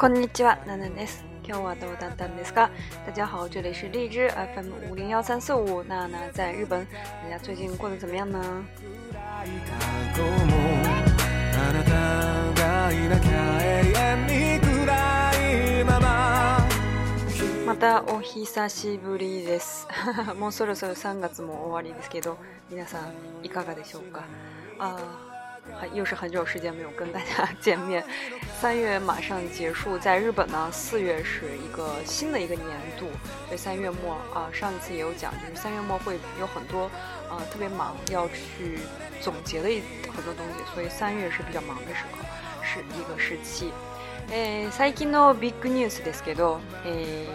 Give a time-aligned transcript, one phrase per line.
[0.00, 1.24] こんにちは、ナナです。
[1.44, 2.70] 今日はどうだったんですか？
[3.04, 6.86] 大家好，这里是荔枝 FM 五零幺三四五，娜娜在日本。
[7.24, 8.40] 大家最近过得怎么样呢？
[17.66, 19.88] またお久しぶりです。
[20.38, 22.38] もうそろそろ3月も終わりですけど、
[22.70, 23.12] 皆さん
[23.44, 24.22] いかがでしょうか？
[24.78, 25.28] あ。
[25.76, 28.04] 很又是很久时间没有跟大家 见面，
[28.60, 32.66] 三月马上结束，在日本呢，四月是一个新的一个年
[32.98, 33.06] 度。
[33.46, 36.90] 所以三月末啊，上一次也有讲，就是三月末会有很多
[37.30, 38.78] 呃特别忙要去
[39.20, 39.80] 总结的一
[40.14, 42.24] 很多东西，所以三月是比较忙的时候，
[42.62, 43.72] 是一个时期。
[44.30, 47.26] え、最近のビッグニュースですけど、え、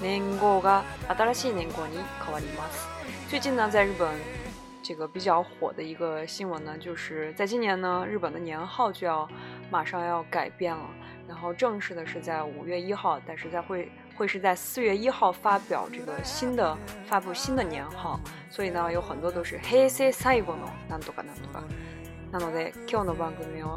[0.00, 2.86] 年号が新しい年号に変わります。
[3.28, 4.41] 最近の大部分。
[4.82, 9.26] 这个比较火的一个新闻呢，就是在今年呢，日本的年号就要
[9.70, 10.84] 马上要改变了，
[11.28, 18.18] 然后正式的是在五月一号，但是在会会是在四月一号发表这个新的发布新的年号，
[18.50, 21.62] 所以呢，有很多都是 Hey Say Say なんとかなんとか。
[22.32, 23.76] なので今日の番組は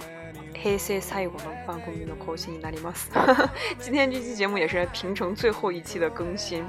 [0.53, 3.11] 平成最後の番組の更新になります。
[3.83, 6.63] 今天这期节目也是平成最后一期的更新。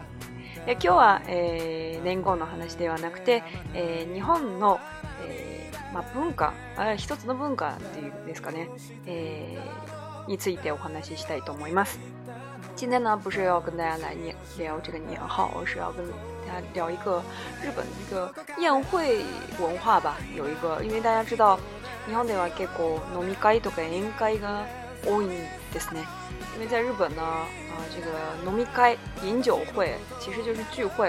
[0.69, 4.81] え今日は、えー、年号の話ではなくて、えー、日本の、
[5.25, 8.69] えー、ま文化あ一つの文化っていうんですかね、
[9.07, 9.61] え
[10.27, 12.01] についてお話ししたいと思います。
[12.81, 14.13] 今天呢，不是要跟大家来
[14.59, 16.03] 聊这个年号，是要跟
[16.49, 17.23] 大家聊一个
[17.63, 19.23] 日本这个宴会
[19.61, 20.17] 文化吧。
[20.37, 21.57] 有一个，因为大家知道，
[22.09, 24.67] 日本では結構飲み会とか宴会が
[25.05, 25.29] 哦，因
[26.59, 27.45] 为在日本呢，啊，
[27.95, 28.17] 这个
[28.51, 31.09] 飲み会、饮酒会其实就是聚会，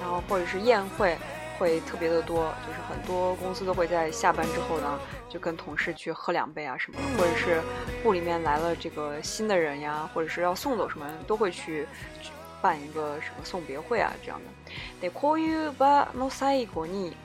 [0.00, 1.16] 然后或者是宴会
[1.58, 4.98] 会特别的多，就是很多公司都会在下班之后呢，
[5.28, 7.60] 就跟同事去喝两杯啊什么，或者是
[8.02, 11.86] 部里面来了这个新的人呀，或者是要送走什么，都会去
[12.60, 14.50] 办一个什么送别会啊这样的。
[15.00, 15.72] でこういう、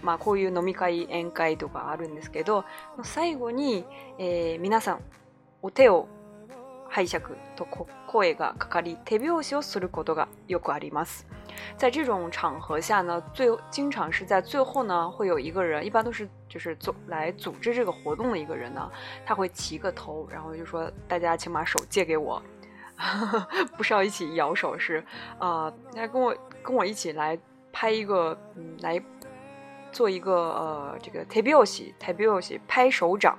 [0.01, 2.63] まあこういう飲み会、宴会とかあるんですけど、
[3.03, 3.85] 最後に
[4.59, 4.99] 皆さん。
[5.63, 6.07] お手を
[6.87, 7.23] 拝借
[7.55, 7.65] と
[8.07, 11.25] 声が掛かり手拍手をすることがよくあります。
[11.75, 18.89] 在这种场合下呢，最经常是在最后呢，会有一个人，一般都是就是组来组织这个活动的一个人呢，
[19.25, 22.41] 他会提个头，然后就说：“大家请把手借给我，
[23.75, 25.03] 不是要一起摇手，是
[25.39, 27.37] 啊，大跟我跟我一起来
[27.73, 29.01] 拍一个，嗯，来
[29.91, 33.35] 做一个呃这个 tabioshi t a b 手拍手拍手掌。”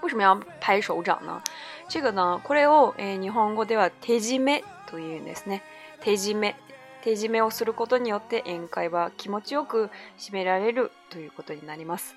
[0.00, 1.40] 为什么要拍手掌呢？
[1.88, 5.60] 这个呢，これを日本語では手締めというんですね。
[6.00, 6.54] 手締め、
[7.02, 12.14] 手締めをすることによって宴会は気持ちよく締められるということになります。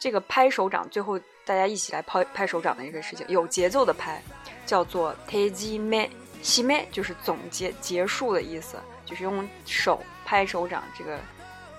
[0.00, 4.20] 这个拍手掌，最后大家一起来拍拍手掌的一个事情，有节奏的拍，
[4.66, 6.10] 叫做手締め。
[6.42, 11.16] 締め就是总结结束的意思，就是用手拍手掌这个。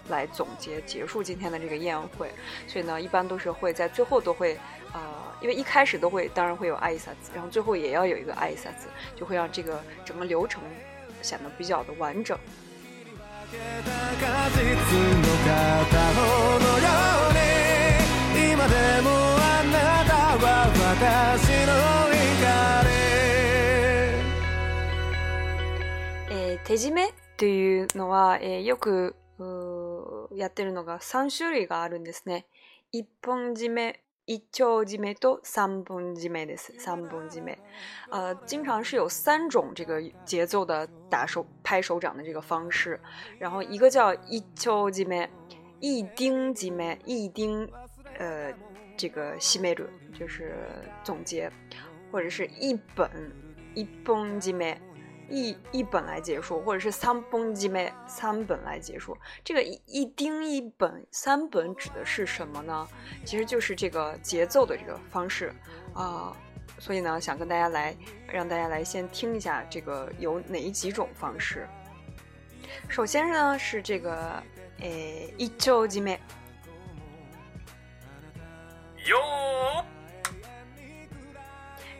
[0.10, 2.30] 来总结结束今天的这个宴会，
[2.68, 4.58] 所以呢，一般都是会在最后都会，
[4.94, 5.00] 呃，
[5.42, 10.62] 因为一开始都会，当然会有爱下子，然后最后也要有一个爱下子，就会让这个整个流程
[11.22, 12.38] 显得比较的完整。
[13.54, 13.58] 手
[26.90, 27.10] め
[27.46, 29.14] いうのは、よく。
[30.36, 32.46] やってるのが3種類があるんですね。
[32.92, 36.74] 一本締め、一丁締めと三本締めです。
[36.80, 37.60] 三本締め，
[38.10, 43.00] 呃，经常是有三种这个节奏的打手拍手掌的这个方式。
[43.40, 45.30] 然后一个叫一丁締め，
[45.82, 47.70] 一丁締め，一丁，
[48.20, 48.54] 呃，
[48.98, 49.88] 这个締める
[50.18, 50.56] 就是
[51.04, 51.52] 总结，
[52.12, 53.10] 或者是一本
[53.76, 54.78] 一本締め。
[55.30, 59.18] 一一本来结束，或者是三蹦几枚三本来结束。
[59.44, 62.88] 这个一一丁一本三本指的是什么呢？
[63.26, 65.54] 其实就是这个节奏的这个方式
[65.94, 66.36] 啊。
[66.80, 67.96] 所以呢，想跟大家来，
[68.28, 71.68] 让大家来先听一下这个有哪几种方式。
[72.90, 74.42] 首先呢是这个
[74.80, 76.20] 诶一集几枚，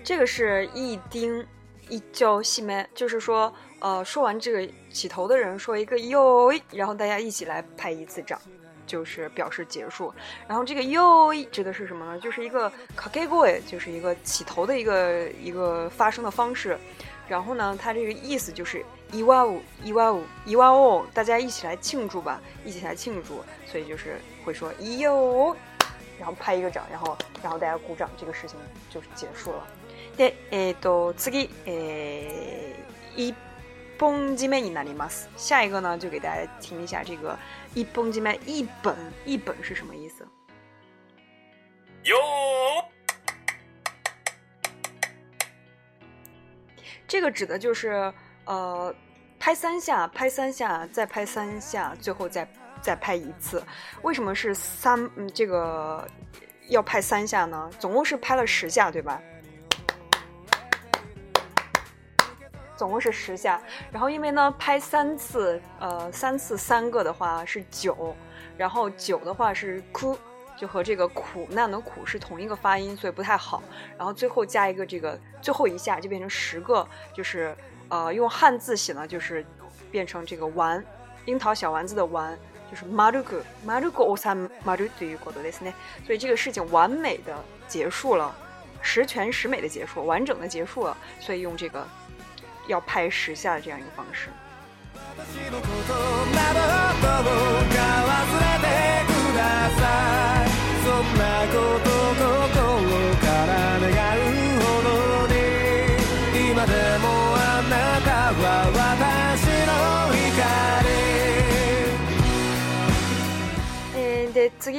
[0.04, 1.46] 这个是一丁。
[1.90, 8.40] 一叫西门，就是说，呃，说完这个起头的人说一个哟，然后大家一起来拍一次掌，
[8.88, 10.14] 就是表示结束。
[10.48, 12.20] 然后这个哟指的是什么呢？
[12.20, 16.78] 就是一个 k a k g o y 就是一个起头的一个一个发声的方式。
[17.28, 23.42] 然后呢，它这个意思就是一万五，一万五，一万五，大家一起来庆祝吧，一起来庆祝。
[23.70, 25.56] 所以就是会说哟，
[26.20, 28.58] 然后拍一个掌，然后然后大家鼓掌，这个事情
[28.90, 29.68] 就结束了。
[30.16, 31.50] 对，诶，都，次，给，
[33.16, 33.34] 一
[33.98, 35.26] 本字面になります。
[35.36, 37.38] 下一个呢，就给大家听一下这个
[37.74, 38.96] 一本字面，一本
[39.26, 40.24] 一本是什么意思？
[42.04, 42.14] 哟，
[47.08, 48.14] 这个指的就是，
[48.46, 48.94] 呃，
[49.40, 52.48] 拍三下，拍三下，再拍三下，最后再
[52.82, 53.64] 再拍一次。
[54.04, 55.10] 为什么是三？
[55.16, 56.08] 嗯，这个
[56.70, 57.68] 要拍三下呢？
[57.80, 59.20] 总共是拍了十下，对吧？
[62.76, 63.62] 总共是十下，
[63.92, 68.16] 然后因为呢拍三次，呃三次三个的话是九，
[68.58, 70.18] 然后九的话是哭，
[70.58, 73.62] 就和这个苦难的苦是同一个发音，所以不太好。
[73.98, 77.56] 然后最后加一个这个，最后一下就变成十个，就是
[77.90, 79.46] 呃用汉字写呢就是
[79.92, 80.84] 变成这个丸，
[81.26, 82.38] 樱桃小丸子的丸，
[82.72, 84.34] 就是 maru gu maru gu o s a
[84.66, 85.72] maru do yu g o s ne。
[86.06, 87.36] 所以这个事情完美的
[87.68, 88.34] 结束了，
[88.82, 91.88] 十全十美的结束，完整的结束了，所以用这个。
[92.68, 94.30] 要拍十下的这样一个方式。
[113.96, 114.72] 诶，对，次，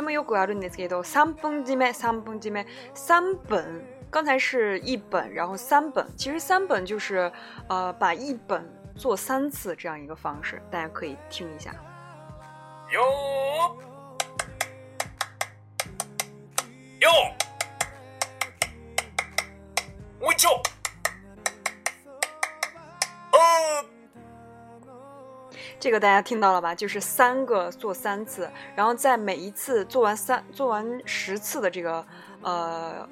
[0.00, 3.82] もよくあるんですけど、三分自め、三分自め、三分。
[4.10, 6.06] 刚才是一本，然后三本。
[6.16, 7.30] 其实三本就是，
[7.68, 8.64] 呃，把一本
[8.96, 11.74] 做三次这样一个方式，大家可以听一下。
[12.90, 13.02] 哟
[17.00, 17.08] 哟，
[20.18, 20.48] 我就
[23.30, 23.40] 哦，
[25.78, 26.74] 这个大家听到了吧？
[26.74, 32.06] 就是三个做三次，然后在每一次做完三做完十次的这个，
[32.40, 33.06] 呃。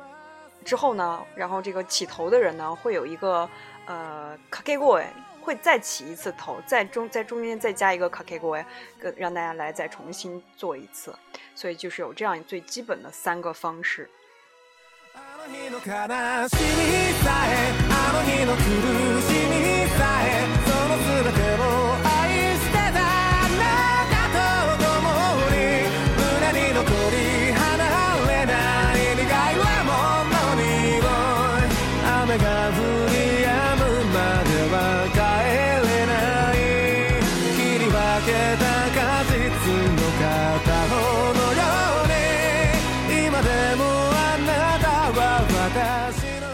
[0.67, 3.49] 之后呢，然后这个起头的人呢，会有一个，
[3.87, 5.05] 呃，kakegoi，
[5.41, 8.63] 会再起一次头，在中在中间再加一个 kakegoi，
[8.99, 11.15] 跟让大家来再重新做一次，
[11.55, 14.11] 所以就是有这样最基本的三个方式。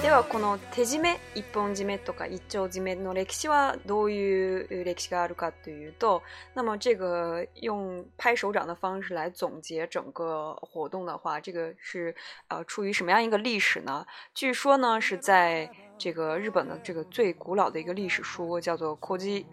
[0.03, 6.25] ではこの手締め一本締めとか一丁締めの歴史はどういう歴史があるかというと
[6.57, 12.13] 那么这个用拍手掌的方式来总结整个活动的话这个是
[12.49, 14.05] 呃出于什么样一个历史呢
[14.35, 19.47] 据说呢是在这个日本的这个最古老的一个历史书叫做《コジ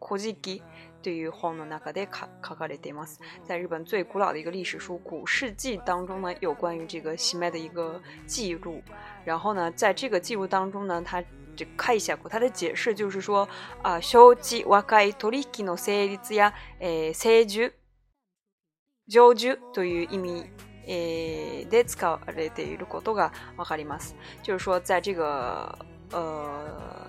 [0.00, 0.58] コジギ》
[1.06, 3.20] という本の中で書書かれています。
[3.46, 8.82] 在日本最古老的一个历史书《古世纪》当中呢，有关于这个西麦的一个记录。
[9.24, 11.22] 然后呢，在这个记录当中呢，他
[11.54, 13.48] 这看一下过，他的解释就是说
[13.82, 17.70] 啊，承知和解取引の成立や、えー、成熟、
[19.08, 20.50] 成熟という意味。
[20.88, 24.14] えー、で使われていることがわかります。
[24.44, 25.76] 就是说，在这个
[26.12, 27.05] 呃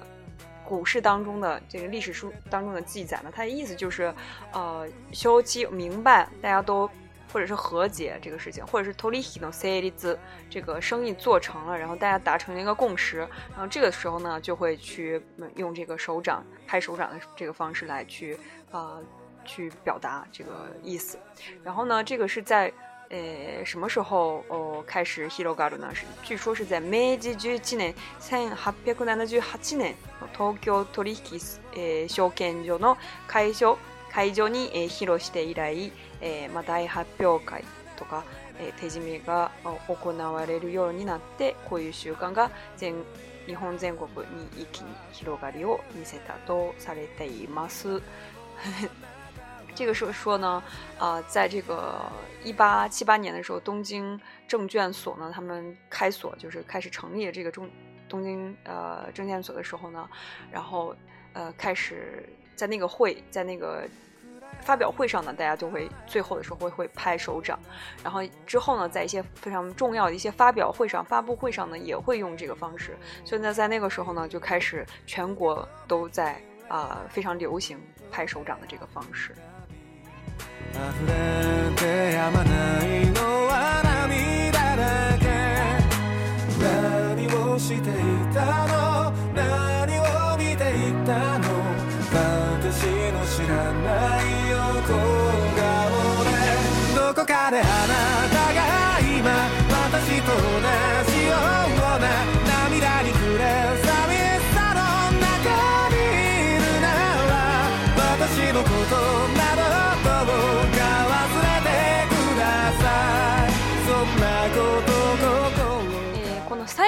[0.68, 4.14] 股市当中的这个历史书当中的记载呢，它的意思就是，
[4.52, 6.90] 呃，休期明白大家都
[7.32, 10.18] 或者是和解这个事情，或者是 tolikno celiz
[10.50, 13.20] 这个生意做成了，然后大家达成了一个共识，
[13.52, 15.22] 然后这个时候呢，就会去
[15.56, 18.38] 用这个手掌拍手掌的这个方式来去
[18.70, 18.98] 啊
[19.46, 21.18] 去表达这个意思，
[21.64, 22.72] 然后呢，这个是在。
[23.10, 25.94] え什么时候哦开始広がる呢？
[25.96, 29.96] 是据说是在明治11年、1878年
[30.36, 31.42] 東京取引、
[31.74, 32.98] え証券所の
[33.28, 33.78] 会場
[34.12, 37.64] 会場に、え披露して以来、えー、まあ大発表会
[37.96, 38.24] とか、
[38.60, 39.52] えー、手締めが
[39.88, 42.96] 行われるようになって、こういう習慣が全
[43.46, 48.02] 日本全国に一気に広がりを見せたとされています。
[49.78, 50.62] 这个是说呢，
[50.98, 52.00] 啊，在这个
[52.44, 57.70] 一八七八年的时候，东京证券所呢，他们开锁就是开始成立这个中
[58.10, 60.10] 东京呃证券所的时候呢，
[60.52, 60.96] 然后
[61.34, 63.88] 呃开始在那个会在那个
[64.62, 67.60] 发表会上呢，大家就会最后的时候会会拍手掌，
[68.04, 77.78] 然后之后呢，在一些非常重要的一些发表会上、发布会上呢，也会用这个方式，所以呢，在那个时候呢，就开始全国都在啊非常流行
[78.10, 79.36] 拍手掌的这个方式。
[80.74, 87.82] 溢れてやまないのは涙だけ何をしてい
[88.34, 91.48] たの何を見ていたの
[92.14, 94.92] 私の知らない横
[95.56, 98.17] 顔でどこかで話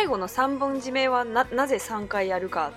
[0.10, 2.74] 后の三本締めはなぜ3回やるか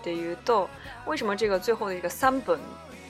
[0.00, 0.68] っていうと
[1.06, 2.58] 为什么这个最后的这个三本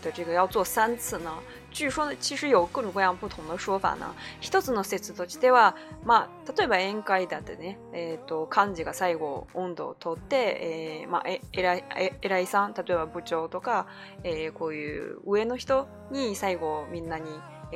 [0.02, 1.32] 的这个要做三次呢？
[1.72, 4.14] 据说呢，其实有各种各样不同的说法呢。
[4.38, 11.84] 一つの説としては、まあ、例えば宴会だってね、えっ、ー、と、漢字が最後、温度をとって、えー、まあ、え、えらい、
[12.20, 13.86] え、らいさん、例えば部長とか、
[14.24, 17.24] えー、こういう上の人に最後、みんなに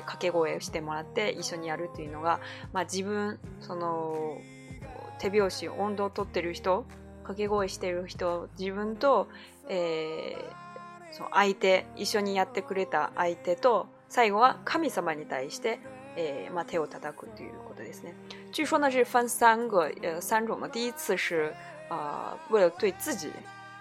[0.01, 2.41] 掛け声をしてもらって一緒にやるっていうのが、
[2.75, 4.37] まあ、自分、その、
[5.19, 6.87] 手拍子音頭を取ってる人
[7.25, 9.29] 掛け声してる人自分と、
[9.69, 15.81] えー、そ相手一緒にやってくれた相手と最後は神様に対して、
[16.17, 18.15] えーまあ、手を叩くということですね。
[18.53, 21.53] 据说呢是分三个呃三种的，第一次是
[21.91, 23.31] 呃为了对自己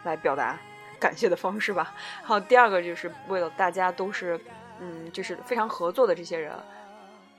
[0.04, 0.60] 来表达
[1.00, 4.38] 感谢的方式吧，然后第二个就是为了大家都是
[4.82, 6.52] 嗯就是非常合作的这些人，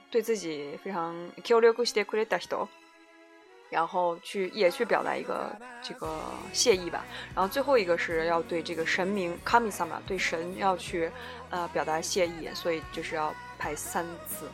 [0.09, 1.13] 对自己非常
[1.43, 2.67] 協力してくれた人。
[3.69, 6.07] 然后去也去表达一个这个
[6.51, 11.09] 谢意吧，然后最后一个是要对这个神明卡米萨玛对神要去
[11.51, 14.47] 呃表达谢意，所以就是要排三次。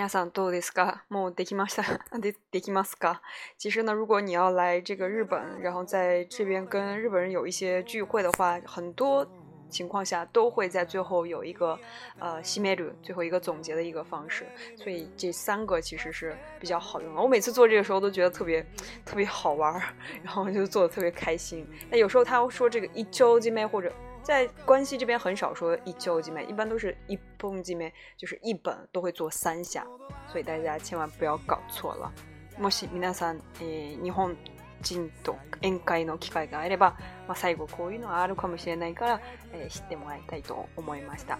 [0.00, 1.04] 皆さんどうですか？
[1.10, 1.82] もうできました。
[2.52, 3.20] できました。
[3.58, 9.26] 其实呢，如果你要来这个日本，然后在这边跟日本人有一些聚会的话，很多
[9.68, 11.76] 情况下都会在最后有一个
[12.20, 14.46] 呃西梅组，最后一个总结的一个方式。
[14.76, 17.20] 所以这三个其实是比较好用的。
[17.20, 18.64] 我每次做这个时候都觉得特别
[19.04, 19.82] 特别好玩，
[20.22, 21.66] 然后就做的特别开心。
[21.90, 23.92] 那有时候他会说这个一周ョウ或者。
[24.28, 29.86] 在关西这边很少说一交几面，一般都是一碰几面，就是一本都会做三下，
[30.30, 32.12] 所以大家千万不要搞错了。
[32.60, 34.36] もし皆さんえ日本。
[34.82, 39.20] 人と宴会の機会があれば、まあ、最後こういうのはあるかもしれないから、
[39.52, 41.38] えー、知ってもらいたいと思いました。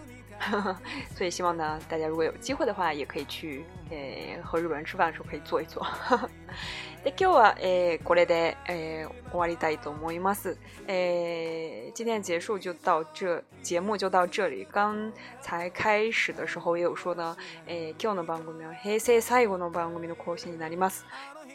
[1.18, 5.42] 所 以希望呢，大家如果有机会的话，也可以去えー、和日本人吃饭的时候可以一
[7.02, 10.56] で今日は、えー、これで、えー、終わりたいと思います。
[10.86, 14.64] えー、今天结束就到这，节目就到这里。
[14.66, 21.04] 刚才开始的时候也有说呢、えー、今日の番組は平成最後の番組の更新になります。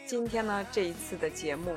[0.06, 1.74] 今天呢，这一次的节目，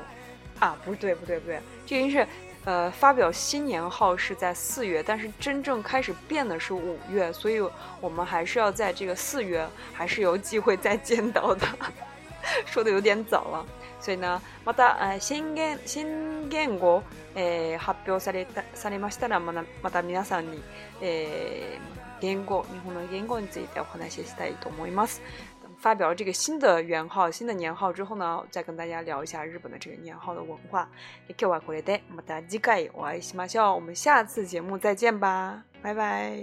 [0.58, 2.26] 啊，不对，不对，不对，这应是，
[2.66, 7.58] 呃，发表新年号是在四月，但是真正开始变的是五月，所以
[8.02, 11.66] 我们还是要在这个四月还是有机会再见到的，
[12.66, 13.66] 说的有点早了。
[13.98, 17.02] 所以呢，また新言新言語
[17.34, 20.62] え発表されたされましたら、またまた皆さんに
[21.00, 21.78] え
[22.20, 25.20] 言語日本の言語についてお話ししたいと思います。
[25.80, 30.88] 发表了这个新的元号、新的年号之后呢，再跟大家聊一下日本的这个年号的文化。
[33.72, 36.42] 我们下次节目再见吧，拜拜。